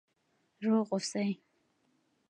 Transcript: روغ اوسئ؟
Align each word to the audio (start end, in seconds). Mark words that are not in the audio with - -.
روغ 0.63 0.87
اوسئ؟ 0.93 1.27